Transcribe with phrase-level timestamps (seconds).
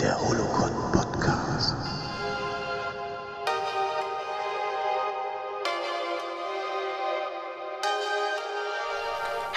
[0.00, 1.74] Der Holocron Podcast.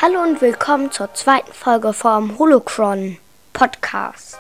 [0.02, 3.18] Hallo und willkommen zur zweiten Folge vom Holocron
[3.54, 4.38] Podcast.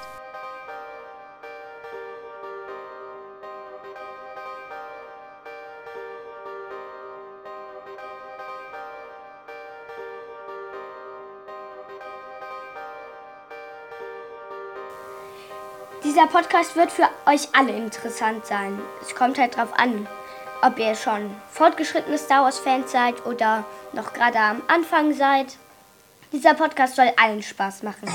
[16.23, 18.79] Dieser Podcast wird für euch alle interessant sein.
[19.01, 20.07] Es kommt halt drauf an,
[20.61, 25.57] ob ihr schon fortgeschrittene Star Wars-Fans seid oder noch gerade am Anfang seid.
[26.31, 28.07] Dieser Podcast soll allen Spaß machen.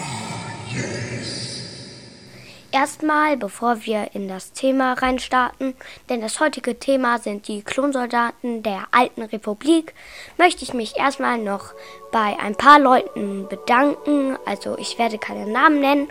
[2.73, 5.75] Erstmal, bevor wir in das Thema reinstarten,
[6.09, 9.93] denn das heutige Thema sind die Klonsoldaten der alten Republik,
[10.39, 11.75] möchte ich mich erstmal noch
[12.11, 14.39] bei ein paar Leuten bedanken.
[14.47, 16.09] Also ich werde keine Namen nennen,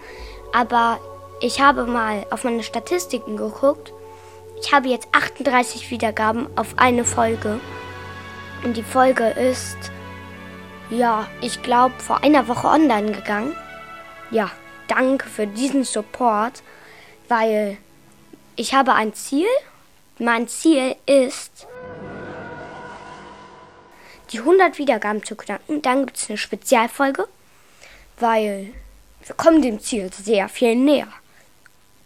[0.54, 1.00] aber
[1.40, 3.94] ich habe mal auf meine Statistiken geguckt.
[4.60, 7.60] Ich habe jetzt 38 Wiedergaben auf eine Folge.
[8.64, 9.78] Und die Folge ist,
[10.90, 13.56] ja, ich glaube, vor einer Woche online gegangen.
[14.32, 14.50] Ja,
[14.88, 16.64] danke für diesen Support,
[17.28, 17.78] weil
[18.56, 19.48] ich habe ein Ziel.
[20.18, 21.68] Mein Ziel ist,
[24.32, 25.84] die 100 Wiedergaben zu knacken.
[25.84, 27.28] Dann gibt es eine Spezialfolge,
[28.20, 28.74] weil
[29.24, 31.10] wir kommen dem Ziel sehr viel näher.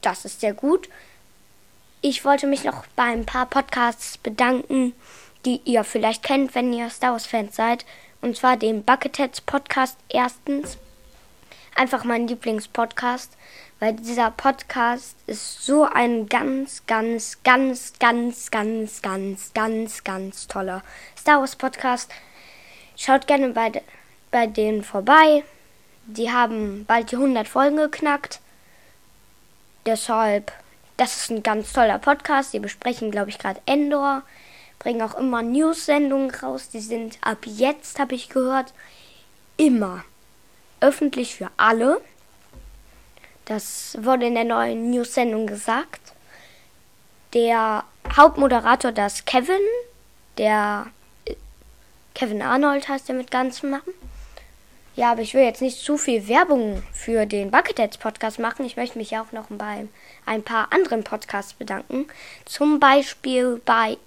[0.01, 0.89] Das ist sehr gut.
[2.01, 4.93] Ich wollte mich noch bei ein paar Podcasts bedanken,
[5.45, 7.85] die ihr vielleicht kennt, wenn ihr Star Wars-Fans seid.
[8.21, 10.77] Und zwar dem Bucketheads Podcast erstens.
[11.75, 13.37] Einfach mein Lieblingspodcast,
[13.79, 20.83] weil dieser Podcast ist so ein ganz, ganz, ganz, ganz, ganz, ganz, ganz, ganz toller
[21.17, 22.11] Star Wars Podcast.
[22.97, 23.71] Schaut gerne bei,
[24.31, 25.43] bei denen vorbei.
[26.07, 28.39] Die haben bald die 100 Folgen geknackt.
[29.85, 30.51] Deshalb,
[30.97, 32.53] das ist ein ganz toller Podcast.
[32.53, 34.23] Die besprechen, glaube ich, gerade Endor.
[34.79, 36.69] Bringen auch immer News-Sendungen raus.
[36.69, 38.73] Die sind ab jetzt, habe ich gehört,
[39.57, 40.03] immer
[40.79, 42.01] öffentlich für alle.
[43.45, 46.13] Das wurde in der neuen News-Sendung gesagt.
[47.33, 47.83] Der
[48.15, 49.61] Hauptmoderator, das Kevin,
[50.37, 50.87] der
[52.13, 53.93] Kevin Arnold heißt er mit ganzem Namen.
[54.95, 58.65] Ja, aber ich will jetzt nicht zu viel Werbung für den Bucketheads Podcast machen.
[58.65, 59.87] Ich möchte mich auch noch bei
[60.25, 62.07] ein paar anderen Podcasts bedanken.
[62.43, 63.97] Zum Beispiel bei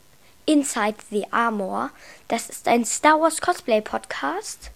[0.44, 1.90] Inside the Armor.
[2.28, 4.70] Das ist ein Star Wars Cosplay Podcast,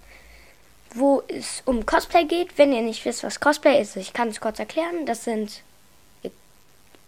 [0.95, 2.57] wo es um Cosplay geht.
[2.57, 5.05] Wenn ihr nicht wisst, was Cosplay ist, ich kann es kurz erklären.
[5.05, 5.63] Das sind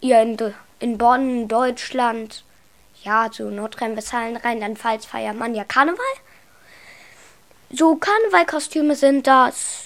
[0.03, 0.37] ihr in,
[0.79, 2.45] in Bonn, Deutschland,
[3.03, 6.05] ja, zu Nordrhein-Westfalen, Rheinland-Pfalz feiert man ja Karneval
[7.73, 9.85] so Karnevalkostüme sind das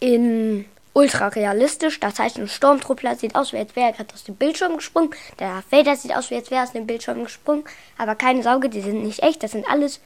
[0.00, 2.00] in ultra realistisch.
[2.00, 5.10] Das heißt, ein Sturmtruppler sieht aus, wie als wäre er gerade aus dem Bildschirm gesprungen.
[5.38, 7.64] Der Vader sieht aus, wie als wäre er aus dem Bildschirm gesprungen.
[7.98, 9.42] Aber keine Sorge, die sind nicht echt.
[9.42, 10.00] Das sind alles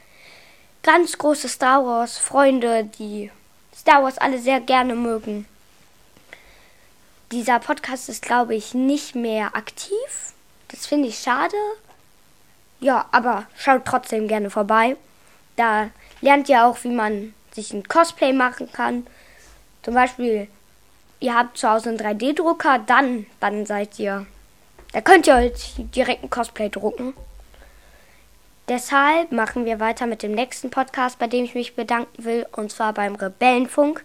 [0.83, 3.31] ganz große Star Wars Freunde, die
[3.75, 5.47] Star Wars alle sehr gerne mögen.
[7.31, 10.33] Dieser Podcast ist, glaube ich, nicht mehr aktiv.
[10.67, 11.55] Das finde ich schade.
[12.79, 14.95] Ja, aber schaut trotzdem gerne vorbei.
[15.55, 15.89] Da
[16.21, 19.07] lernt ihr auch, wie man sich ein Cosplay machen kann.
[19.83, 20.47] Zum Beispiel,
[21.19, 24.25] ihr habt zu Hause einen 3D-Drucker, dann, dann seid ihr.
[24.91, 25.57] Da könnt ihr halt
[25.95, 27.13] direkt ein Cosplay drucken.
[28.67, 32.71] Deshalb machen wir weiter mit dem nächsten Podcast, bei dem ich mich bedanken will, und
[32.71, 34.03] zwar beim Rebellenfunk.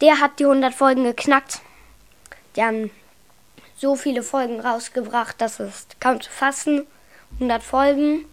[0.00, 1.60] Der hat die 100 Folgen geknackt.
[2.56, 2.90] Die haben
[3.76, 6.86] so viele Folgen rausgebracht, das ist kaum zu fassen.
[7.34, 8.26] 100 Folgen.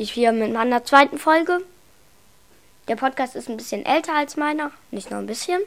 [0.00, 1.62] Ich hier mit meiner zweiten Folge.
[2.88, 5.60] Der Podcast ist ein bisschen älter als meiner, nicht nur ein bisschen.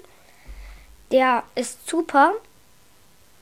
[1.12, 2.34] Der ist super.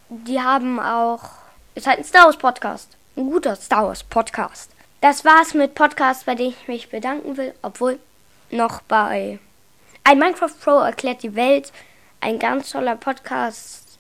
[0.10, 1.30] Die haben auch.
[1.76, 2.98] Ist halt ein Star Wars Podcast.
[3.16, 4.72] Ein guter Star Wars Podcast.
[5.00, 7.56] Das war's mit Podcasts, bei denen ich mich bedanken will.
[7.62, 7.98] Obwohl
[8.50, 9.40] noch bei
[10.04, 11.72] ein Minecraft Pro erklärt die Welt.
[12.20, 13.98] Ein ganz toller Podcast,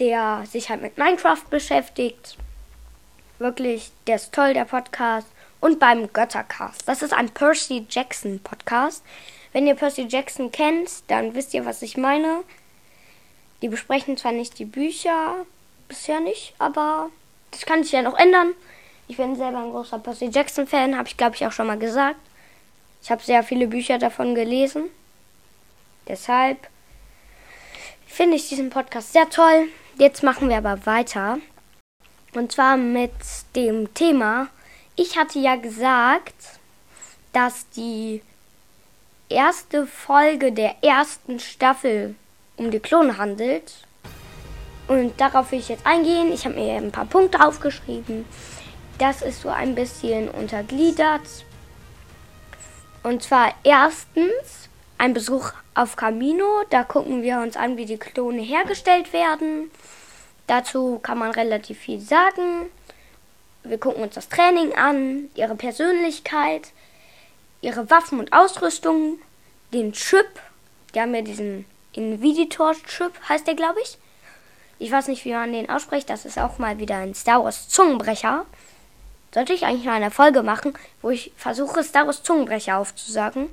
[0.00, 2.36] der sich halt mit Minecraft beschäftigt.
[3.38, 5.28] Wirklich, der ist toll, der Podcast
[5.64, 6.86] und beim Göttercast.
[6.86, 9.02] Das ist ein Percy Jackson Podcast.
[9.54, 12.44] Wenn ihr Percy Jackson kennt, dann wisst ihr, was ich meine.
[13.62, 15.46] Die besprechen zwar nicht die Bücher,
[15.88, 17.08] bisher nicht, aber
[17.50, 18.52] das kann sich ja noch ändern.
[19.08, 21.78] Ich bin selber ein großer Percy Jackson Fan, habe ich glaube ich auch schon mal
[21.78, 22.20] gesagt.
[23.02, 24.90] Ich habe sehr viele Bücher davon gelesen.
[26.06, 26.58] Deshalb
[28.06, 29.68] finde ich diesen Podcast sehr toll.
[29.96, 31.38] Jetzt machen wir aber weiter.
[32.34, 33.12] Und zwar mit
[33.56, 34.48] dem Thema
[34.96, 36.34] ich hatte ja gesagt,
[37.32, 38.22] dass die
[39.28, 42.14] erste Folge der ersten Staffel
[42.56, 43.74] um die Klone handelt.
[44.86, 46.32] Und darauf will ich jetzt eingehen.
[46.32, 48.24] Ich habe mir ein paar Punkte aufgeschrieben.
[48.98, 51.44] Das ist so ein bisschen untergliedert.
[53.02, 54.68] Und zwar erstens
[54.98, 56.62] ein Besuch auf Camino.
[56.70, 59.70] Da gucken wir uns an, wie die Klone hergestellt werden.
[60.46, 62.70] Dazu kann man relativ viel sagen.
[63.64, 66.68] Wir gucken uns das Training an, ihre Persönlichkeit,
[67.62, 69.18] ihre Waffen und Ausrüstung,
[69.72, 70.26] den Chip.
[70.94, 73.96] Die haben ja diesen Inviditor-Chip, heißt der, glaube ich.
[74.78, 76.10] Ich weiß nicht, wie man den ausspricht.
[76.10, 78.44] Das ist auch mal wieder ein Star Wars Zungenbrecher.
[79.32, 83.48] Sollte ich eigentlich mal eine Folge machen, wo ich versuche, Star Wars Zungenbrecher aufzusagen?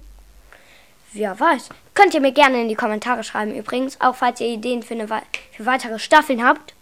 [1.14, 1.70] Wer weiß.
[1.94, 5.08] Könnt ihr mir gerne in die Kommentare schreiben übrigens, auch falls ihr Ideen für, eine,
[5.08, 6.74] für weitere Staffeln habt.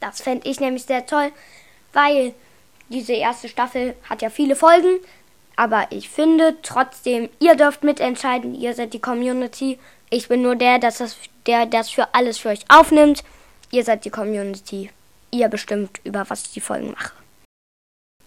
[0.00, 1.32] Das fände ich nämlich sehr toll,
[1.92, 2.34] weil
[2.88, 5.00] diese erste Staffel hat ja viele Folgen.
[5.56, 9.78] Aber ich finde trotzdem, ihr dürft mitentscheiden, ihr seid die Community.
[10.10, 11.16] Ich bin nur der, dass das,
[11.46, 13.24] der das für alles für euch aufnimmt.
[13.70, 14.90] Ihr seid die Community.
[15.30, 17.12] Ihr bestimmt, über was ich die Folgen mache.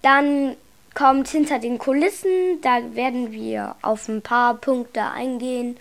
[0.01, 0.55] Dann
[0.95, 2.59] kommt hinter den Kulissen.
[2.61, 5.77] Da werden wir auf ein paar Punkte eingehen.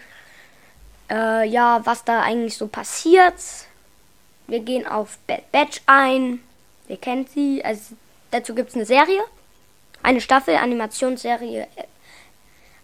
[1.11, 3.35] Äh, ja, was da eigentlich so passiert.
[4.47, 6.41] Wir gehen auf Bad Batch ein.
[6.89, 7.65] Ihr kennt sie.
[7.65, 7.97] Also
[8.31, 9.23] dazu gibt es eine Serie.
[10.03, 11.67] Eine Staffel, Animationsserie.
[11.77, 11.85] Äh,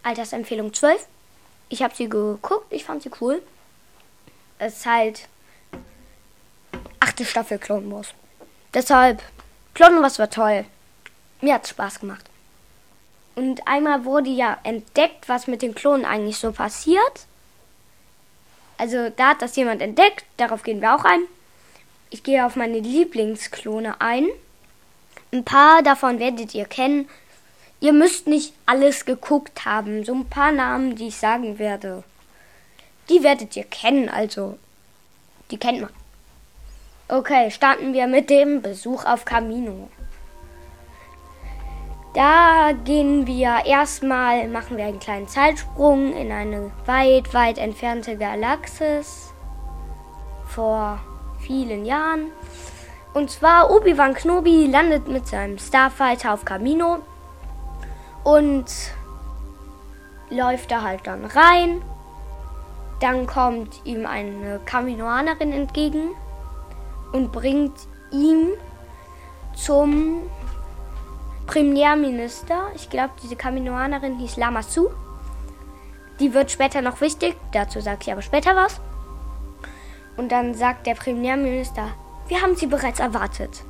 [0.03, 1.07] Altersempfehlung 12.
[1.69, 2.67] Ich habe sie geguckt.
[2.71, 3.43] Ich fand sie cool.
[4.59, 5.29] Es ist halt
[7.01, 8.15] achte Staffel Clone Wars.
[8.73, 9.23] Deshalb,
[9.75, 10.65] Clone Wars war toll.
[11.41, 12.25] Mir hat's Spaß gemacht.
[13.35, 17.27] Und einmal wurde ja entdeckt, was mit den Klonen eigentlich so passiert.
[18.79, 21.21] Also da hat das jemand entdeckt, darauf gehen wir auch ein.
[22.11, 24.29] Ich gehe auf meine Lieblingsklone ein.
[25.35, 27.09] Ein paar davon werdet ihr kennen.
[27.81, 30.05] Ihr müsst nicht alles geguckt haben.
[30.05, 32.05] So ein paar Namen, die ich sagen werde.
[33.09, 34.57] Die werdet ihr kennen, also.
[35.51, 35.91] Die kennt man.
[37.09, 39.89] Okay, starten wir mit dem Besuch auf Camino.
[42.15, 49.33] Da gehen wir erstmal, machen wir einen kleinen Zeitsprung in eine weit, weit entfernte Galaxis
[50.47, 51.01] vor
[51.45, 52.31] vielen Jahren.
[53.15, 56.99] Und zwar Obi-Wan Kenobi landet mit seinem Starfighter auf Camino
[58.25, 58.67] und
[60.31, 61.81] läuft da halt dann rein.
[63.01, 66.11] Dann kommt ihm eine Kaminoanerin entgegen
[67.13, 67.75] und bringt
[68.11, 68.51] ihn
[69.55, 70.23] zum
[71.47, 72.73] Premierminister.
[72.75, 74.89] Ich glaube, diese Kaminoanerin hieß Lama Su.
[76.19, 77.37] Die wird später noch wichtig.
[77.53, 78.81] Dazu sage ich aber später was.
[80.17, 81.89] Und dann sagt der Premierminister,
[82.35, 83.63] wir haben sie bereits erwartet.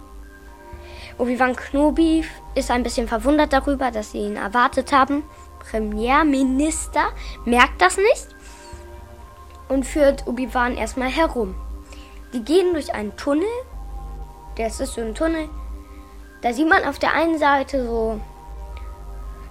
[1.19, 2.25] Obi-Wan Knobi
[2.55, 5.23] ist ein bisschen verwundert darüber, dass sie ihn erwartet haben.
[5.59, 7.13] Premierminister
[7.45, 8.27] merkt das nicht
[9.69, 11.55] und führt Obi-Wan erstmal herum.
[12.33, 13.45] Die gehen durch einen Tunnel.
[14.57, 15.51] Das ist so ein Tunnel,
[16.41, 18.19] da sieht man auf der einen Seite so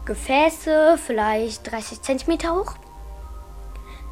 [0.06, 2.74] Gefäße, vielleicht 30 cm hoch,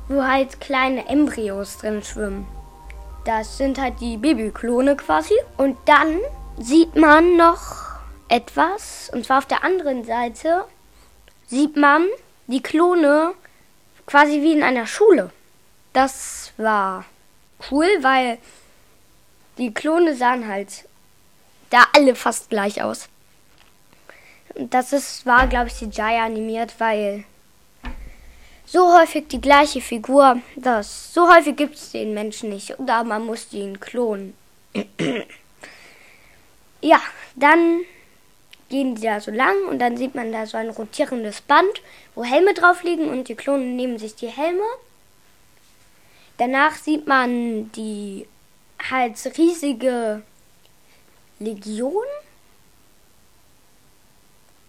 [0.09, 2.60] wo halt kleine Embryos drin schwimmen.
[3.25, 5.35] Das sind halt die Babyklone quasi.
[5.57, 6.19] Und dann
[6.57, 7.81] sieht man noch
[8.27, 10.65] etwas, und zwar auf der anderen Seite
[11.47, 12.07] sieht man
[12.47, 13.33] die Klone
[14.06, 15.31] quasi wie in einer Schule.
[15.94, 17.06] Das war
[17.69, 18.38] cool, weil
[19.57, 20.85] die Klone sahen halt
[21.69, 23.10] da alle fast gleich aus.
[24.55, 27.25] Das ist, war, glaube ich, CGI animiert, weil
[28.71, 32.79] so häufig die gleiche Figur, das so häufig gibt es den Menschen nicht.
[32.79, 34.33] Oder man muss ihn klonen.
[36.81, 37.01] ja,
[37.35, 37.81] dann
[38.69, 41.81] gehen die da so lang und dann sieht man da so ein rotierendes Band,
[42.15, 44.63] wo Helme drauf liegen und die Klonen nehmen sich die Helme.
[46.37, 48.25] Danach sieht man die
[48.89, 50.23] halt riesige
[51.39, 52.05] Legion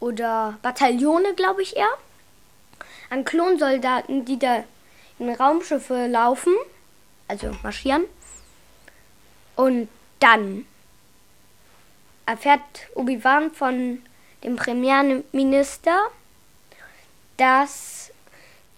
[0.00, 1.97] oder Bataillone, glaube ich eher,
[3.12, 4.64] an Klonsoldaten, die da
[5.19, 6.57] in Raumschiffe laufen,
[7.28, 8.04] also marschieren.
[9.54, 9.88] Und
[10.19, 10.66] dann
[12.25, 12.62] erfährt
[12.95, 14.02] Obi-Wan von
[14.42, 16.09] dem Premierminister,
[17.37, 18.12] dass,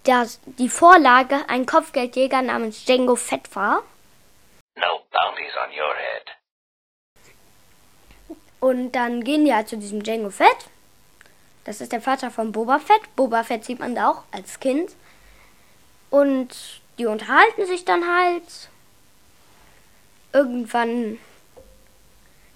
[0.02, 3.84] dass die Vorlage ein Kopfgeldjäger namens Django Fett war.
[4.74, 6.26] No bounties on your head.
[8.58, 10.68] Und dann gehen die halt zu diesem Django Fett.
[11.64, 13.00] Das ist der Vater von Boba Fett.
[13.16, 14.90] Boba Fett sieht man da auch als Kind.
[16.11, 16.49] Und
[16.99, 18.68] die unterhalten sich dann halt.
[20.33, 21.18] Irgendwann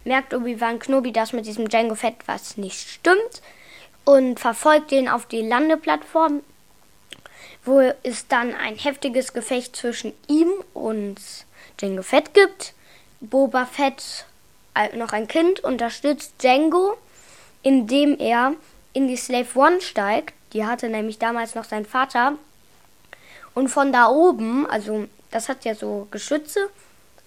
[0.05, 3.43] merkt Obi-Wan Knobi, dass mit diesem Django Fett was nicht stimmt.
[4.05, 6.43] Und verfolgt ihn auf die Landeplattform,
[7.65, 11.17] wo es dann ein heftiges Gefecht zwischen ihm und
[11.81, 12.75] Django Fett gibt.
[13.21, 14.27] Boba Fett
[14.75, 16.97] äh, noch ein Kind unterstützt Django,
[17.63, 18.55] indem er
[18.93, 20.35] in die Slave One steigt.
[20.53, 22.35] Die hatte nämlich damals noch sein Vater.
[23.55, 26.71] Und von da oben, also das hat ja so Geschütze,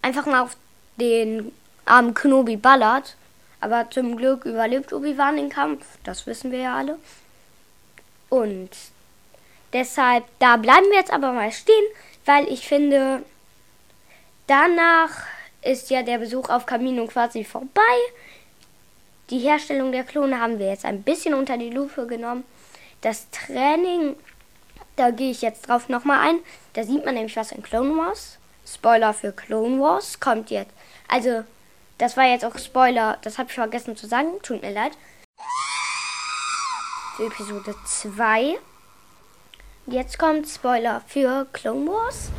[0.02, 0.58] einfach mal auf
[0.98, 1.52] den
[1.86, 3.16] armen Knobi ballert.
[3.60, 5.86] Aber zum Glück überlebt Obi-Wan den Kampf.
[6.04, 6.98] Das wissen wir ja alle.
[8.30, 8.70] Und
[9.74, 11.84] deshalb, da bleiben wir jetzt aber mal stehen,
[12.26, 13.24] weil ich finde,
[14.48, 15.12] danach
[15.62, 17.82] ist ja der Besuch auf Camino quasi vorbei.
[19.32, 22.44] Die Herstellung der Klone haben wir jetzt ein bisschen unter die Lupe genommen.
[23.00, 24.18] Das Training,
[24.98, 26.40] da gehe ich jetzt drauf nochmal ein.
[26.74, 28.40] Da sieht man nämlich was in Clone Wars.
[28.68, 30.74] Spoiler für Clone Wars kommt jetzt.
[31.08, 31.46] Also,
[31.98, 34.92] das war jetzt auch Spoiler, das habe ich vergessen zu sagen, tut mir leid.
[37.16, 38.60] Für Episode 2.
[39.88, 42.30] Jetzt kommt Spoiler für Clone Wars.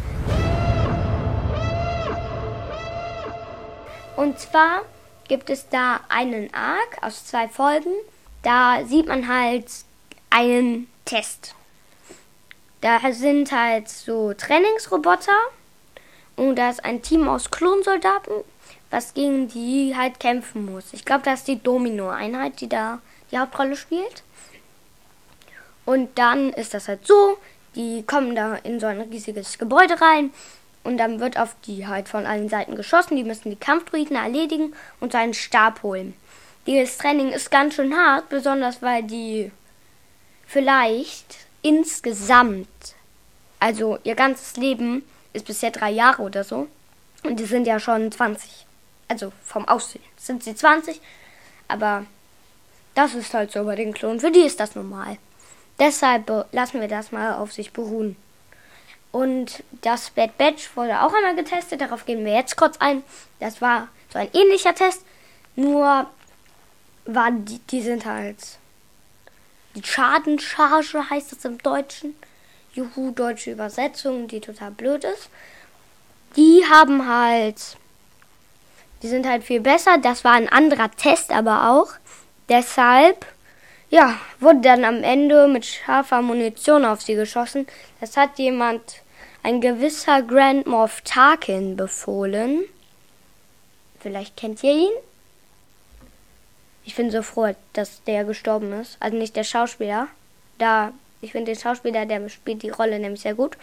[4.15, 4.83] Und zwar
[5.29, 7.93] gibt es da einen Arc aus zwei Folgen.
[8.43, 9.67] Da sieht man halt
[10.31, 11.55] einen Test.
[12.81, 15.38] Da sind halt so Trainingsroboter
[16.37, 18.43] und da ist ein Team aus Klonsoldaten,
[18.91, 20.93] was gegen die halt kämpfen muss.
[20.93, 23.00] Ich glaube, das ist die Domino-Einheit, die da
[23.31, 24.23] die Hauptrolle spielt.
[25.85, 27.38] Und dann ist das halt so,
[27.75, 30.31] die kommen da in so ein riesiges Gebäude rein
[30.85, 33.17] und dann wird auf die halt von allen Seiten geschossen.
[33.17, 36.15] Die müssen die Kampfdruiden erledigen und seinen Stab holen.
[36.67, 39.51] Dieses Training ist ganz schön hart, besonders weil die
[40.47, 42.69] vielleicht insgesamt,
[43.59, 46.69] also ihr ganzes Leben ist bisher drei Jahre oder so.
[47.25, 48.67] Und die sind ja schon 20.
[49.09, 51.01] Also vom Aussehen sind sie 20.
[51.69, 52.05] Aber
[52.95, 54.21] das ist halt so bei den Klonen.
[54.21, 55.19] Für die ist das normal.
[55.79, 58.17] Deshalb lassen wir das mal auf sich beruhen.
[59.12, 61.83] Und das Bad Batch wurde auch einmal getestet.
[61.83, 63.04] Darauf gehen wir jetzt kurz ein.
[63.40, 65.04] Das war so ein ähnlicher Test.
[65.54, 66.07] Nur
[67.04, 68.38] waren die, die sind halt.
[69.75, 72.16] Die Schadencharge heißt es im Deutschen.
[72.73, 75.28] Juhu, deutsche Übersetzung, die total blöd ist.
[76.37, 77.76] Die haben halt.
[79.02, 79.99] Die sind halt viel besser.
[79.99, 81.92] Das war ein anderer Test aber auch.
[82.49, 83.26] Deshalb
[83.93, 87.67] ja, wurde dann am Ende mit scharfer Munition auf sie geschossen.
[88.01, 89.03] Das hat jemand,
[89.43, 92.65] ein gewisser Grand Moff Tarkin, befohlen.
[94.01, 94.93] Vielleicht kennt ihr ihn?
[96.87, 98.97] Ich bin so froh, dass der gestorben ist.
[98.99, 100.09] Also nicht der Schauspieler.
[100.57, 103.59] Da, ich finde den Schauspieler, der spielt die Rolle nämlich sehr gut.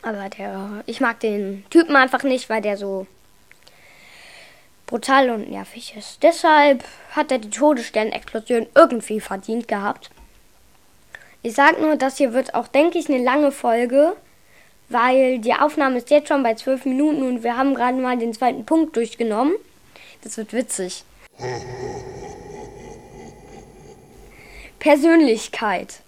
[0.00, 3.06] Aber der, ich mag den Typen einfach nicht, weil der so
[4.88, 6.22] brutal und nervig ist.
[6.24, 10.10] Deshalb hat er die Todessternexplosion irgendwie verdient gehabt.
[11.42, 14.16] Ich sag nur, das hier wird auch, denke ich, eine lange Folge,
[14.88, 18.32] weil die Aufnahme ist jetzt schon bei zwölf Minuten und wir haben gerade mal den
[18.32, 19.52] zweiten Punkt durchgenommen.
[20.22, 21.04] Das wird witzig.
[24.80, 26.00] Persönlichkeit.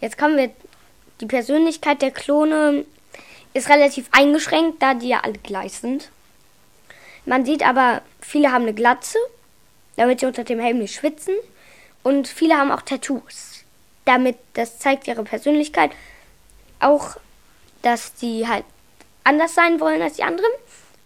[0.00, 0.50] Jetzt kommen wir.
[1.20, 2.84] Die Persönlichkeit der Klone
[3.54, 6.10] ist relativ eingeschränkt, da die ja alle gleich sind.
[7.24, 9.18] Man sieht aber, viele haben eine Glatze,
[9.96, 11.34] damit sie unter dem Helm nicht schwitzen.
[12.02, 13.64] Und viele haben auch Tattoos.
[14.04, 15.90] Damit, das zeigt ihre Persönlichkeit.
[16.80, 17.16] Auch,
[17.82, 18.64] dass sie halt
[19.22, 20.50] anders sein wollen als die anderen.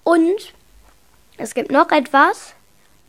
[0.05, 0.55] Und
[1.37, 2.55] es gibt noch etwas.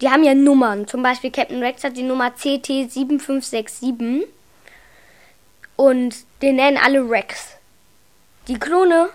[0.01, 0.87] Die haben ja Nummern.
[0.87, 4.25] Zum Beispiel Captain Rex hat die Nummer CT7567.
[5.75, 7.55] Und den nennen alle Rex.
[8.47, 9.09] Die Klone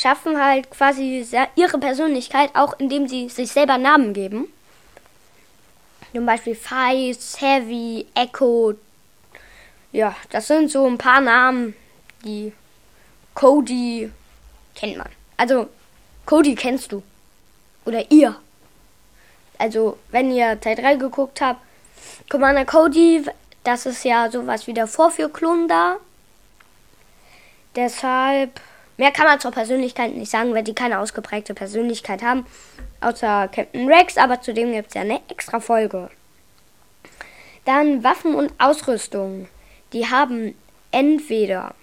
[0.00, 1.26] schaffen halt quasi
[1.56, 4.50] ihre Persönlichkeit, auch indem sie sich selber Namen geben.
[6.14, 8.74] Zum Beispiel Feist, Heavy, Echo.
[9.92, 11.76] Ja, das sind so ein paar Namen,
[12.24, 12.52] die
[13.34, 14.10] Cody
[14.74, 15.08] kennt man.
[15.36, 15.68] Also,
[16.24, 17.02] Cody kennst du.
[17.84, 18.36] Oder ihr.
[19.58, 21.60] Also, wenn ihr Teil 3 geguckt habt,
[22.30, 23.24] Commander Cody,
[23.64, 25.98] das ist ja sowas wie der Vorführklon da.
[27.76, 28.60] Deshalb
[29.00, 32.44] Mehr kann man zur Persönlichkeit nicht sagen, weil die keine ausgeprägte Persönlichkeit haben.
[33.00, 36.10] Außer Captain Rex, aber zudem gibt es ja eine extra Folge.
[37.64, 39.48] Dann Waffen und Ausrüstung.
[39.94, 40.54] Die haben
[40.90, 41.74] entweder.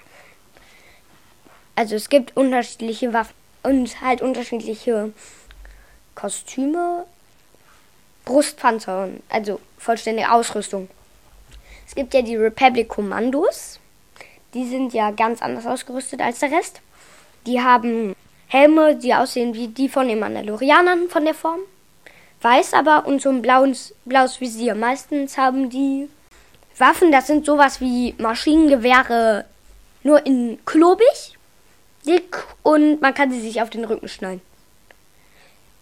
[1.76, 3.34] Also es gibt unterschiedliche Waffen
[3.64, 5.12] und halt unterschiedliche
[6.14, 7.08] Kostüme,
[8.26, 10.88] Brustpanzer, also vollständige Ausrüstung.
[11.88, 13.80] Es gibt ja die Republic Kommandos.
[14.54, 16.82] Die sind ja ganz anders ausgerüstet als der Rest.
[17.48, 18.14] Die haben
[18.48, 21.62] Helme, die aussehen wie die von den Mandalorianern von der Form.
[22.42, 24.76] Weiß aber und so ein blaues, blaues Visier.
[24.76, 26.10] Meistens haben die
[26.78, 29.46] Waffen, das sind sowas wie Maschinengewehre,
[30.04, 31.38] nur in klobig,
[32.06, 34.42] dick und man kann sie sich auf den Rücken schneiden.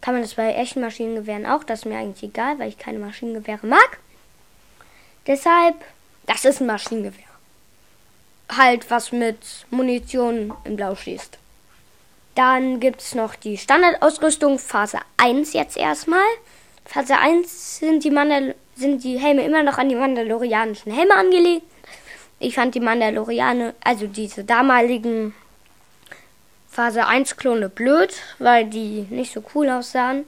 [0.01, 1.63] kann man das bei echten Maschinengewehren auch.
[1.63, 3.97] Das ist mir eigentlich egal, weil ich keine Maschinengewehre mag.
[5.25, 5.75] Deshalb,
[6.27, 7.23] das ist ein Maschinengewehr.
[8.55, 11.39] Halt, was mit Munition in Blau schießt.
[12.35, 16.25] Dann gibt es noch die Standardausrüstung, Phase 1 jetzt erstmal.
[16.85, 21.65] Phase 1 sind die, Mandal sind die Helme immer noch an die mandalorianischen Helme angelegt.
[22.39, 25.33] Ich fand die Mandalorianer, also diese damaligen
[26.69, 30.25] Phase 1 Klone blöd, weil die nicht so cool aussahen.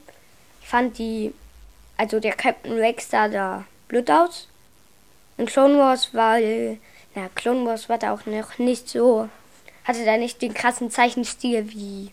[0.62, 1.34] Ich fand die,
[1.98, 4.48] also der Captain Rex sah da blöd aus.
[5.38, 6.40] In Clone Wars war,
[7.16, 9.28] na, Clone Wars war da auch noch nicht so,
[9.88, 12.12] hatte da nicht den krassen Zeichenstil wie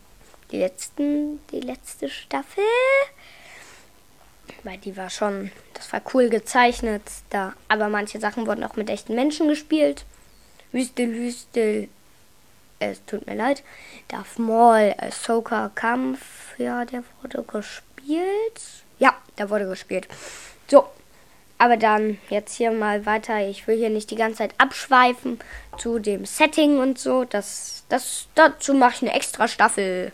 [0.52, 2.62] die letzten, die letzte Staffel.
[4.62, 7.54] Weil die war schon, das war cool gezeichnet da.
[7.68, 10.04] Aber manche Sachen wurden auch mit echten Menschen gespielt.
[10.72, 11.88] Wüstel, Wüstel,
[12.78, 13.62] es tut mir leid.
[14.08, 18.60] Darth Maul, Ahsoka Kampf, ja, der wurde gespielt.
[18.98, 20.06] Ja, der wurde gespielt.
[20.70, 20.86] So,
[21.64, 23.48] aber dann jetzt hier mal weiter.
[23.48, 25.38] Ich will hier nicht die ganze Zeit abschweifen
[25.78, 27.24] zu dem Setting und so.
[27.24, 30.12] Das, das, dazu mache ich eine extra Staffel.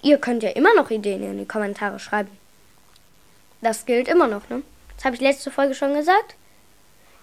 [0.00, 2.30] Ihr könnt ja immer noch Ideen in die Kommentare schreiben.
[3.60, 4.62] Das gilt immer noch, ne?
[4.94, 6.36] Das habe ich letzte Folge schon gesagt.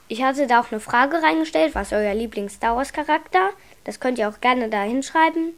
[0.10, 3.52] Ich hatte da auch eine Frage reingestellt, was euer Lieblings-Star Wars-Charakter?
[3.86, 5.58] Das könnt ihr auch gerne da hinschreiben.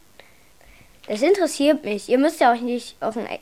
[1.08, 2.08] Das interessiert mich.
[2.08, 3.40] Ihr müsst ja auch nicht euren e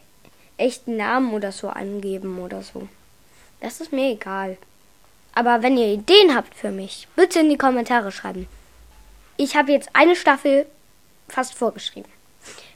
[0.58, 2.88] echten Namen oder so angeben oder so.
[3.60, 4.58] Das ist mir egal.
[5.34, 8.48] Aber wenn ihr Ideen habt für mich, bitte in die Kommentare schreiben.
[9.38, 10.66] Ich habe jetzt eine Staffel
[11.30, 12.12] fast vorgeschrieben.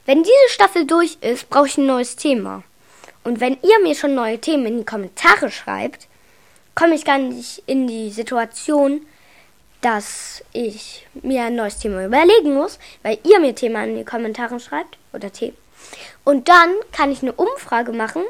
[0.06, 2.62] Wenn diese Staffel durch ist, brauche ich ein neues Thema.
[3.24, 6.08] Und wenn ihr mir schon neue Themen in die Kommentare schreibt,
[6.74, 9.06] komme ich gar nicht in die Situation,
[9.80, 14.58] dass ich mir ein neues Thema überlegen muss, weil ihr mir Themen in die Kommentare
[14.60, 15.56] schreibt oder Themen.
[16.24, 18.22] Und dann kann ich eine Umfrage machen,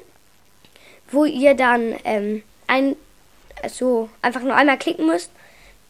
[1.13, 2.97] wo ihr dann ähm, ein,
[3.63, 5.31] also einfach nur einmal klicken müsst.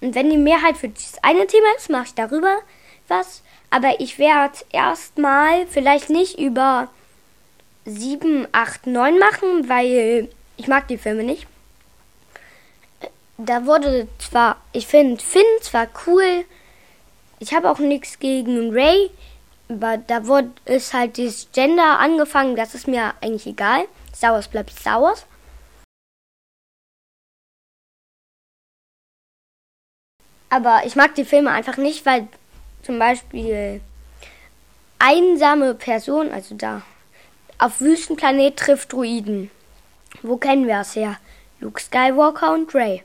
[0.00, 2.58] Und wenn die Mehrheit für dieses eine Thema ist, mache ich darüber
[3.08, 3.42] was.
[3.70, 6.88] Aber ich werde erstmal vielleicht nicht über
[7.87, 11.46] 7, 8, 9 machen, weil ich mag die Filme nicht
[13.46, 16.44] da wurde zwar, ich finde Finn zwar cool,
[17.38, 19.11] ich habe auch nichts gegen Ray,
[19.68, 23.85] aber da wurde ist halt dieses Gender angefangen, das ist mir eigentlich egal.
[24.22, 25.26] Star bleibt Star.
[30.50, 32.28] Aber ich mag die Filme einfach nicht, weil
[32.82, 33.80] zum Beispiel
[34.98, 36.82] einsame Person, also da
[37.58, 39.50] auf Wüstenplanet trifft Druiden.
[40.22, 41.16] Wo kennen wir es her?
[41.61, 43.02] Luke Skywalker und Ray.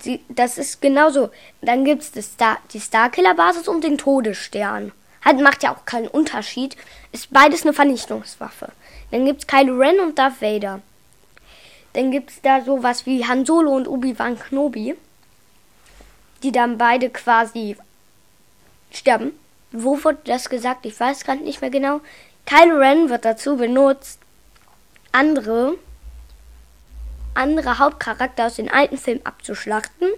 [0.00, 1.30] Sie, das ist genauso.
[1.62, 4.92] Dann gibt es Star, die Starkiller-Basis und den Todesstern.
[5.26, 6.76] Halt macht ja auch keinen Unterschied.
[7.10, 8.70] Ist beides eine Vernichtungswaffe.
[9.10, 10.80] Dann gibt es Kylo Ren und Darth Vader.
[11.94, 14.94] Dann gibt es da sowas wie Han Solo und Obi-Wan Kenobi.
[16.42, 17.76] Die dann beide quasi
[18.92, 19.32] sterben.
[19.72, 20.86] Wo wurde das gesagt?
[20.86, 22.00] Ich weiß gerade nicht mehr genau.
[22.46, 24.20] Kylo Ren wird dazu benutzt,
[25.10, 25.74] andere
[27.36, 30.08] andere Hauptcharakter aus den alten Filmen abzuschlachten.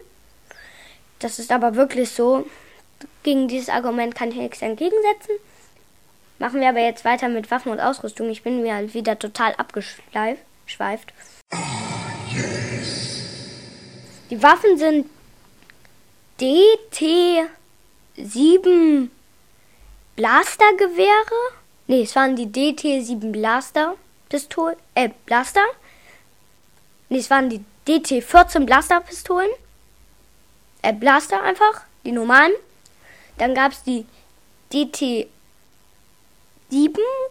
[1.18, 2.46] Das ist aber wirklich so.
[3.22, 5.34] Gegen dieses Argument kann ich nichts entgegensetzen.
[6.38, 8.30] Machen wir aber jetzt weiter mit Waffen und Ausrüstung.
[8.30, 11.12] Ich bin mir wieder total abgeschweift.
[14.30, 15.10] Die Waffen sind
[16.40, 19.08] DT7
[20.16, 21.52] Blastergewehre.
[21.86, 23.94] Ne, es waren die DT7 Blaster
[24.28, 25.64] Pistol äh Blaster.
[27.08, 29.50] Nee, es waren die DT14 Blaster-Pistolen.
[30.82, 32.52] Äh, Blaster einfach, die normalen.
[33.38, 34.04] Dann gab es die
[34.72, 35.28] DT7,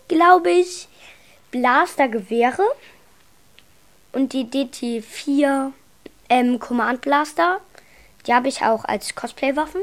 [0.08, 0.88] glaube ich,
[1.52, 2.63] Blaster-Gewehre.
[4.13, 5.72] Und die DT4
[6.30, 7.62] ähm, Command Blaster.
[8.26, 9.82] Die habe ich auch als Cosplay-Waffen.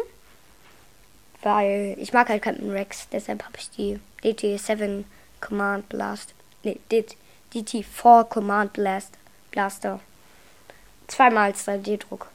[1.42, 5.04] Weil ich mag halt Captain Rex, deshalb habe ich die DT7
[5.40, 6.32] Command Blast.
[6.62, 6.80] Nee,
[7.52, 9.12] DT4 Command Blast
[9.50, 10.00] Blaster.
[11.06, 12.28] Zweimal als 3D-Druck.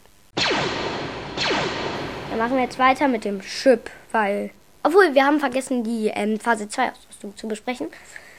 [2.40, 4.52] Machen wir jetzt weiter mit dem Chip, weil.
[4.82, 7.90] Obwohl, wir haben vergessen, die ähm, Phase 2 Ausrüstung zu besprechen.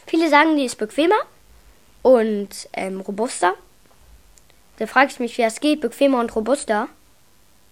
[0.07, 1.19] Viele sagen, die ist bequemer
[2.01, 3.53] und ähm, robuster.
[4.79, 6.89] Da frage ich mich, wie das geht, bequemer und robuster.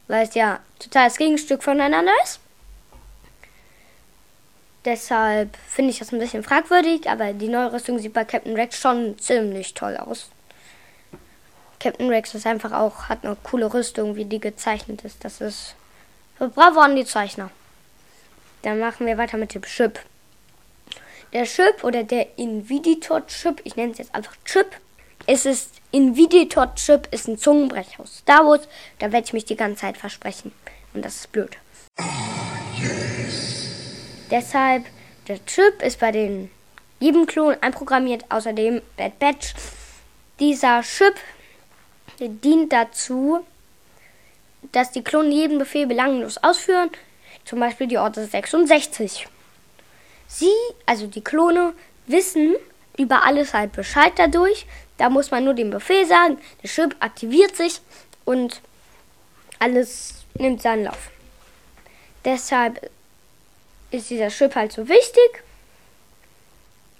[0.06, 2.40] Weil es ja total das Gegenstück voneinander ist.
[4.84, 8.78] Deshalb finde ich das ein bisschen fragwürdig, aber die neue Rüstung sieht bei Captain Rex
[8.78, 10.28] schon ziemlich toll aus.
[11.80, 15.24] Captain Rex ist einfach auch, hat eine coole Rüstung, wie die gezeichnet ist.
[15.24, 15.74] Das ist.
[16.38, 17.50] Bravo an die Zeichner.
[18.62, 19.98] Dann machen wir weiter mit dem Chip.
[21.32, 24.76] Der Chip oder der Inviditor-Chip, ich nenne es jetzt einfach Chip,
[25.26, 28.66] es ist Inviditor-Chip, ist ein Zungenbrecher aus Star Wars.
[28.98, 30.52] Da werde ich mich die ganze Zeit versprechen.
[30.94, 31.58] Und das ist blöd.
[34.30, 34.84] Deshalb,
[35.26, 36.50] der Chip ist bei den
[37.00, 39.54] jedem Klon einprogrammiert, außerdem Bad Batch.
[40.40, 41.14] Dieser Chip
[42.18, 43.44] dient dazu,
[44.72, 46.90] dass die Klonen jeden Befehl belanglos ausführen,
[47.44, 49.26] zum Beispiel die Orte 66.
[50.26, 50.52] Sie,
[50.86, 51.72] also die Klone,
[52.06, 52.56] wissen
[52.96, 54.66] über alles halt Bescheid dadurch.
[54.98, 57.80] Da muss man nur den Befehl sagen, der Chip aktiviert sich
[58.24, 58.60] und
[59.58, 61.10] alles nimmt seinen Lauf.
[62.24, 62.90] Deshalb
[63.90, 65.42] ist dieser Chip halt so wichtig.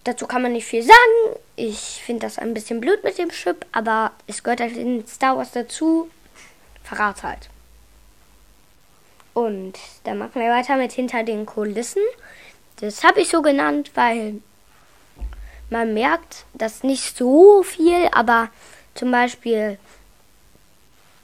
[0.04, 1.38] Dazu kann man nicht viel sagen.
[1.56, 5.36] Ich finde das ein bisschen blöd mit dem Chip, aber es gehört halt in Star
[5.36, 6.08] Wars dazu.
[6.82, 7.50] Verrat halt.
[9.38, 12.02] Und dann machen wir weiter mit hinter den Kulissen.
[12.80, 14.40] Das habe ich so genannt, weil
[15.70, 18.48] man merkt, dass nicht so viel, aber
[18.94, 19.78] zum Beispiel,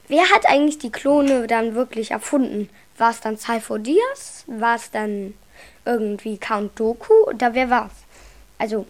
[0.06, 2.70] wer hat eigentlich die Klone dann wirklich erfunden?
[2.98, 4.44] War es dann Cypher Diaz?
[4.46, 5.34] War es dann
[5.84, 7.12] irgendwie Count Doku?
[7.26, 8.04] Oder wer war's?
[8.58, 8.86] Also,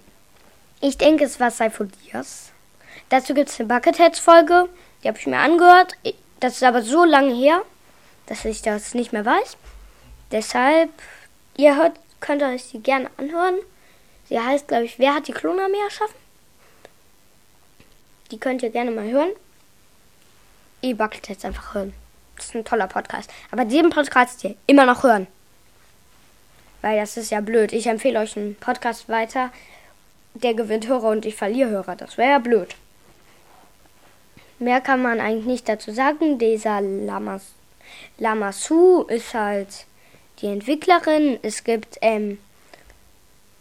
[0.83, 2.51] ich denke, es war Cypher Diaz.
[3.09, 4.69] Dazu gibt es eine Bucketheads-Folge,
[5.03, 5.95] die habe ich mir angehört.
[6.41, 7.63] Das ist aber so lange her,
[8.27, 9.57] dass ich das nicht mehr weiß.
[10.31, 10.91] Deshalb,
[11.57, 13.57] ihr hört, könnt euch die gerne anhören.
[14.29, 16.17] Sie heißt, glaube ich, Wer hat die Klonarmee erschaffen?
[18.31, 19.31] Die könnt ihr gerne mal hören.
[20.81, 21.95] Ihr buckelt jetzt einfach hören.
[22.37, 23.31] Das ist ein toller Podcast.
[23.51, 25.27] Aber diesen Podcast hier immer noch hören.
[26.83, 27.73] Weil das ist ja blöd.
[27.73, 29.51] Ich empfehle euch einen Podcast weiter.
[30.35, 31.97] Der gewinnt Hörer und ich verliere Hörer.
[31.97, 32.75] Das wäre ja blöd.
[34.59, 36.39] Mehr kann man eigentlich nicht dazu sagen.
[36.39, 37.53] Dieser Lamas,
[38.19, 39.87] Lamasu ist halt
[40.41, 41.39] die Entwicklerin.
[41.43, 42.39] Es gibt ähm,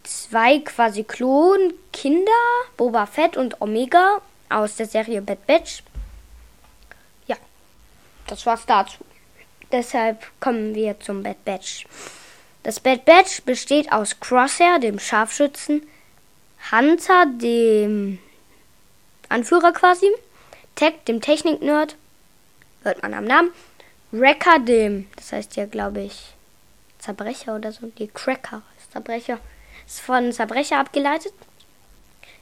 [0.03, 2.31] zwei quasi Klonkinder,
[2.77, 5.83] Boba Fett und Omega aus der Serie Bad Batch.
[7.27, 7.37] Ja,
[8.27, 8.99] das war's dazu.
[9.71, 11.85] Deshalb kommen wir zum Bad Batch.
[12.61, 15.81] Das Bad Batch besteht aus Crosshair, dem Scharfschützen,
[16.71, 18.19] Hunter, dem
[19.29, 20.09] Anführer quasi,
[20.75, 21.95] Tech, dem Technik-Nerd,
[22.83, 23.51] hört man am Namen,
[24.13, 26.35] Wrecker, dem, das heißt ja, glaube ich,
[26.99, 29.39] Zerbrecher oder so, die Cracker, Zerbrecher,
[29.87, 31.33] ist von Zerbrecher abgeleitet.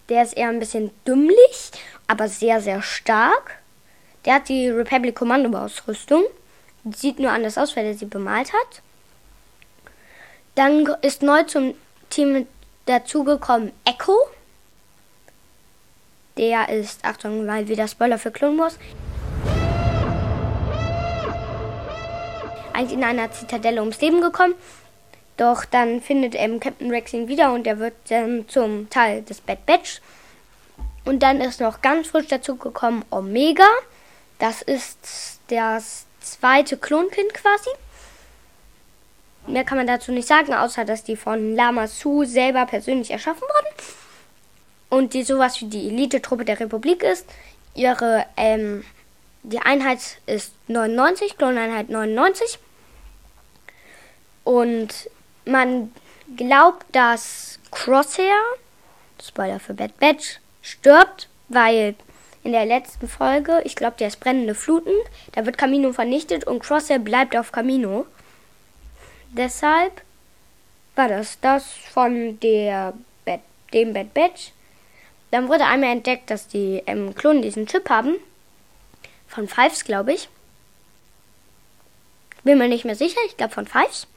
[0.10, 1.72] Der ist eher ein bisschen dümmlich,
[2.08, 3.60] aber sehr, sehr stark.
[4.26, 6.24] Der hat die Republic Kommando Ausrüstung.
[6.94, 8.82] Sieht nur anders aus, weil er sie bemalt hat.
[10.56, 11.74] Dann ist neu zum
[12.10, 12.48] Team
[12.86, 14.18] dazugekommen Echo.
[16.36, 18.78] Der ist, Achtung, mal wieder Spoiler für Clone Wars.
[22.82, 24.56] Eigentlich in einer Zitadelle ums Leben gekommen.
[25.38, 29.40] Doch dann findet eben Captain Rex ihn wieder und er wird dann zum Teil des
[29.40, 30.02] Bad Batch.
[31.06, 33.68] Und dann ist noch ganz frisch dazu gekommen Omega.
[34.40, 34.98] Das ist
[35.50, 37.70] das zweite Klonkind quasi.
[39.46, 43.44] Mehr kann man dazu nicht sagen, außer dass die von Lama Su selber persönlich erschaffen
[43.44, 43.76] wurden.
[44.90, 47.30] Und die sowas wie die Elite-Truppe der Republik ist.
[47.76, 48.84] Ihre, ähm,
[49.44, 52.58] die Einheit ist 99, Kloneinheit 99.
[54.44, 55.10] Und
[55.46, 55.92] man
[56.36, 58.36] glaubt, dass Crosshair,
[59.22, 61.96] Spoiler für Bad Batch, stirbt, weil
[62.44, 64.94] in der letzten Folge, ich glaube, der ist brennende Fluten,
[65.34, 68.06] da wird Camino vernichtet und Crosshair bleibt auf Camino.
[69.30, 70.02] Deshalb
[70.96, 72.94] war das das von der
[73.26, 73.42] Bad,
[73.74, 74.52] dem Bad Batch.
[75.30, 78.16] Dann wurde einmal entdeckt, dass die ähm, Klonen diesen Chip haben.
[79.28, 80.28] Von Fives, glaube ich.
[82.44, 84.08] Bin mir nicht mehr sicher, ich glaube von Fives.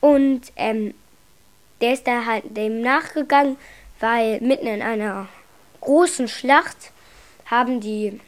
[0.00, 0.94] Und ähm,
[1.80, 3.56] der ist da halt dem nachgegangen,
[3.98, 5.28] weil mitten in einer
[5.80, 6.92] großen Schlacht
[7.46, 8.20] haben die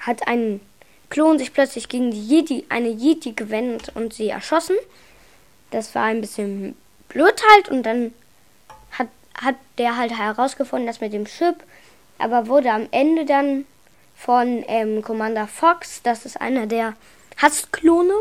[0.00, 0.60] hat ein
[1.10, 4.76] Klon sich plötzlich gegen die Yeti, eine Yeti gewendet und sie erschossen.
[5.70, 6.76] Das war ein bisschen
[7.08, 8.12] blöd halt und dann
[8.92, 11.56] hat, hat der halt herausgefunden, dass mit dem Chip,
[12.18, 13.64] aber wurde am Ende dann
[14.14, 16.94] von ähm, Commander Fox, das ist einer der
[17.36, 18.14] Hassklone,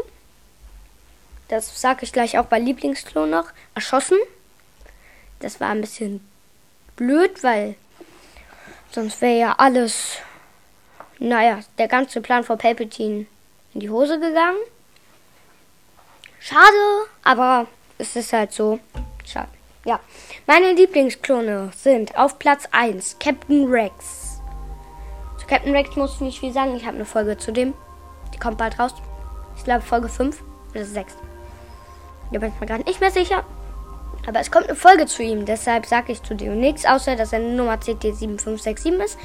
[1.48, 4.18] das sage ich gleich auch bei Lieblingsklon noch, erschossen.
[5.40, 6.28] Das war ein bisschen
[6.96, 7.76] blöd, weil
[8.92, 10.18] sonst wäre ja alles,
[11.20, 13.26] naja, der ganze Plan von Palpatine
[13.74, 14.58] in die Hose gegangen.
[16.40, 18.80] Schade, aber es ist halt so.
[19.26, 19.50] Schade.
[19.86, 20.00] Ja.
[20.46, 24.42] Meine Lieblingsklone sind auf Platz 1 Captain Rex.
[25.38, 26.76] Zu Captain Rex muss ich nicht viel sagen.
[26.76, 27.74] Ich habe eine Folge zu dem.
[28.34, 28.94] Die kommt bald raus.
[29.56, 31.16] Ich glaube Folge 5 oder 6.
[32.32, 33.44] Da bin ich mir gerade nicht mehr sicher.
[34.28, 37.32] Aber es kommt eine Folge zu ihm, deshalb sage ich zu dem nichts, außer dass
[37.32, 39.18] er Nummer CT7567 ist.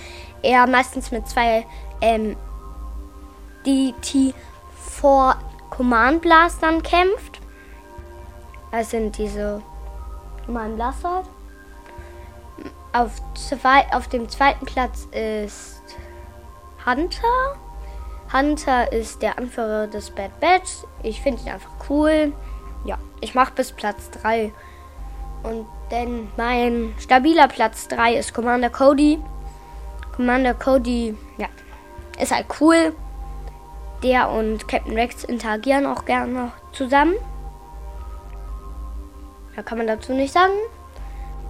[0.43, 1.67] Er meistens mit zwei
[2.01, 2.37] ähm,
[3.65, 5.35] DT4
[5.71, 7.41] Command Blastern kämpft.
[8.71, 9.61] Das sind diese
[10.47, 11.25] Command Blaster.
[12.93, 15.83] Auf, zwei, auf dem zweiten Platz ist
[16.85, 17.57] Hunter.
[18.33, 20.85] Hunter ist der Anführer des Bad Batch.
[21.03, 22.33] Ich finde ihn einfach cool.
[22.85, 24.53] Ja, ich mache bis Platz 3.
[25.43, 29.19] Und denn mein stabiler Platz 3 ist Commander Cody.
[30.17, 31.49] Commander Cody, ja,
[32.21, 32.95] ist halt cool.
[34.03, 37.15] Der und Captain Rex interagieren auch gerne noch zusammen.
[39.55, 40.53] Da kann man dazu nicht sagen.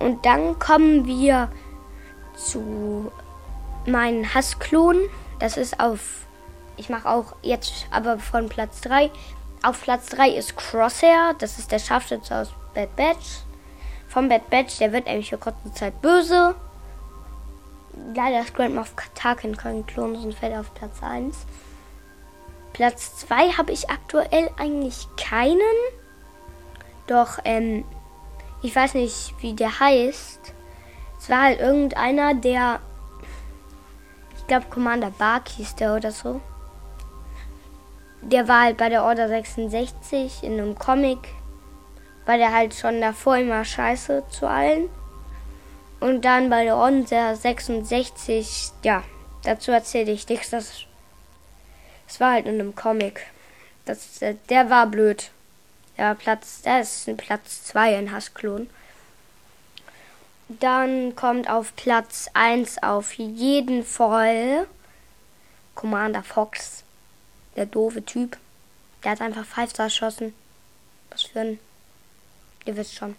[0.01, 1.49] Und dann kommen wir
[2.35, 3.11] zu
[3.87, 4.99] meinen Hassklon.
[5.39, 6.27] Das ist auf.
[6.77, 9.11] Ich mache auch jetzt aber von Platz 3.
[9.63, 11.35] Auf Platz 3 ist Crosshair.
[11.39, 13.43] Das ist der Scharfschütze aus Bad Batch
[14.13, 16.55] vom Bad Batch, der wird eigentlich für kurze Zeit böse.
[18.15, 21.47] Leider ist Grand Moff Tarkin kein Klon, sonst fällt auf Platz 1.
[22.75, 25.59] Platz 2 habe ich aktuell eigentlich keinen.
[27.07, 27.85] Doch, ähm,
[28.61, 30.53] ich weiß nicht, wie der heißt.
[31.19, 32.81] Es war halt irgendeiner, der.
[34.37, 36.41] Ich glaube, Commander Bark hieß der oder so.
[38.23, 41.19] Der war halt bei der Order 66 in einem Comic
[42.27, 44.89] war der halt schon davor immer scheiße zu allen.
[46.01, 49.05] Und dann bei der Onser 66, ja,
[49.45, 50.51] dazu erzähle ich nichts.
[50.51, 50.85] Das,
[52.07, 53.27] das war halt in einem Comic.
[53.85, 55.31] Das, der war blöd.
[55.99, 58.69] Der Platz, der ist ein Platz 2 in Hassklon.
[60.49, 64.67] Dann kommt auf Platz 1 auf jeden Fall
[65.75, 66.85] Commander Fox.
[67.57, 68.37] Der doofe Typ.
[69.05, 70.35] Der hat einfach Five Star erschossen.
[71.11, 71.59] Was für ein
[72.65, 73.17] Ihr wisst schon.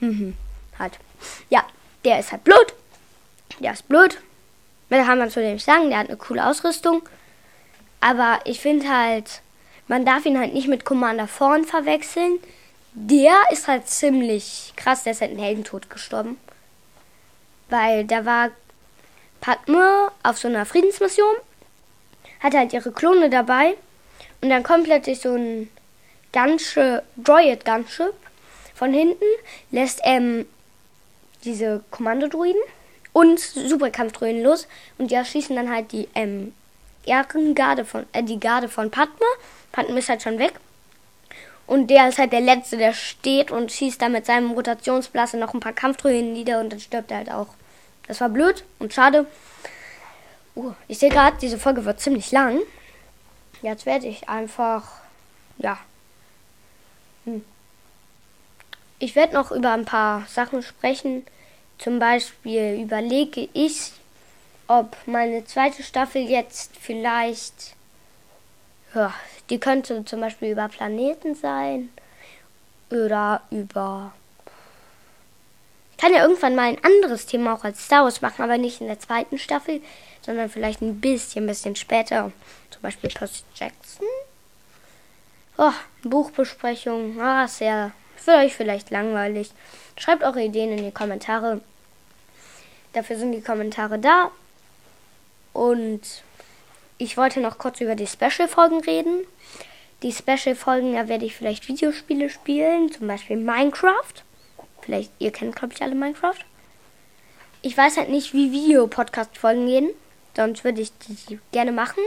[0.00, 0.36] Mhm.
[0.78, 0.98] Halt.
[1.50, 1.64] Ja,
[2.04, 2.74] der ist halt blöd.
[3.58, 4.18] Der ist blöd.
[4.88, 7.02] Da kann man zu dem sagen, der hat eine coole Ausrüstung.
[8.00, 9.42] Aber ich finde halt,
[9.88, 12.38] man darf ihn halt nicht mit Commander Vorn verwechseln.
[12.92, 16.38] Der ist halt ziemlich krass, der ist halt einen Heldentod gestorben.
[17.68, 18.50] Weil da war
[19.40, 21.34] Padme auf so einer Friedensmission,
[22.40, 23.74] hatte halt ihre Klone dabei
[24.40, 25.70] und dann kommt plötzlich so ein
[26.32, 28.14] Gunship, Droid Gunship
[28.74, 29.24] von hinten
[29.70, 30.46] lässt ähm,
[31.44, 32.60] diese Kommandodruiden
[33.12, 34.66] und Superkampfdruiden los
[34.98, 36.54] und die erschießen dann halt die ähm,
[37.04, 39.26] Ehrengarde von äh, die Garde von Padme.
[39.72, 40.54] Padme ist halt schon weg.
[41.66, 45.54] Und der ist halt der Letzte, der steht und schießt da mit seinem Rotationsblaster noch
[45.54, 47.48] ein paar Kampfdruiden nieder und dann stirbt er halt auch.
[48.08, 49.26] Das war blöd und schade.
[50.60, 52.58] Uh, ich sehe gerade, diese Folge wird ziemlich lang.
[53.62, 54.84] Jetzt werde ich einfach,
[55.58, 55.78] ja,
[57.24, 57.44] hm.
[58.98, 61.24] Ich werde noch über ein paar Sachen sprechen.
[61.78, 63.92] Zum Beispiel überlege ich,
[64.66, 67.74] ob meine zweite Staffel jetzt vielleicht,
[68.94, 69.14] ja,
[69.48, 71.88] die könnte zum Beispiel über Planeten sein
[72.90, 74.12] oder über.
[75.92, 78.80] Ich kann ja irgendwann mal ein anderes Thema auch als Star Wars machen, aber nicht
[78.82, 79.80] in der zweiten Staffel,
[80.22, 82.32] sondern vielleicht ein bisschen, bisschen später.
[82.70, 84.06] Zum Beispiel Percy Jackson.
[85.56, 87.20] Oh, Buchbesprechung.
[87.20, 87.92] Ah, sehr.
[88.16, 89.50] Für euch vielleicht langweilig.
[89.96, 91.60] Schreibt eure Ideen in die Kommentare.
[92.92, 94.30] Dafür sind die Kommentare da.
[95.52, 96.00] Und
[96.98, 99.26] ich wollte noch kurz über die Special-Folgen reden.
[100.02, 104.14] Die Special-Folgen, da werde ich vielleicht Videospiele spielen, zum Beispiel Minecraft.
[104.80, 106.38] Vielleicht, ihr kennt, glaube ich, alle Minecraft.
[107.62, 109.90] Ich weiß halt nicht, wie Video-Podcast-Folgen gehen.
[110.40, 112.02] Sonst würde ich die gerne machen.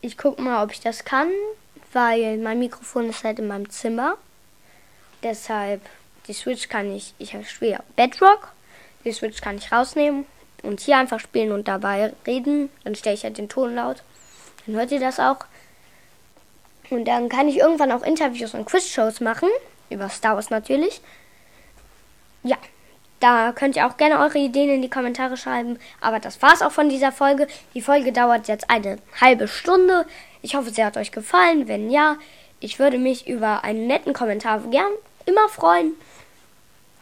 [0.00, 1.30] Ich gucke mal, ob ich das kann
[1.94, 4.18] weil mein Mikrofon ist halt in meinem Zimmer.
[5.22, 5.80] Deshalb,
[6.26, 8.52] die Switch kann ich, ich spiele Bedrock,
[9.04, 10.26] die Switch kann ich rausnehmen
[10.62, 12.68] und hier einfach spielen und dabei reden.
[12.82, 14.02] Dann stelle ich halt den Ton laut.
[14.66, 15.46] Dann hört ihr das auch.
[16.90, 19.48] Und dann kann ich irgendwann auch Interviews und Quizshows machen.
[19.88, 21.00] Über Star Wars natürlich.
[22.42, 22.58] Ja,
[23.24, 25.78] da könnt ihr auch gerne eure Ideen in die Kommentare schreiben.
[26.02, 27.46] Aber das war's auch von dieser Folge.
[27.72, 30.04] Die Folge dauert jetzt eine halbe Stunde.
[30.42, 31.66] Ich hoffe, sie hat euch gefallen.
[31.66, 32.18] Wenn ja,
[32.60, 34.92] ich würde mich über einen netten Kommentar gern
[35.24, 35.92] immer freuen.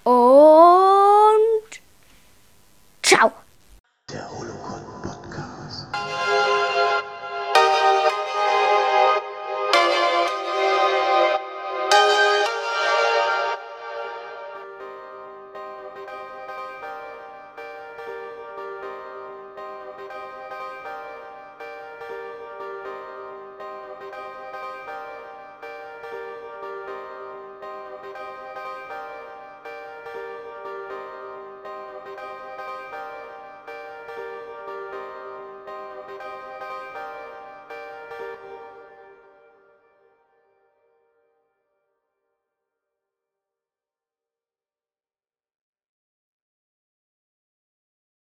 [0.05, 1.81] Und
[3.03, 3.33] ciao.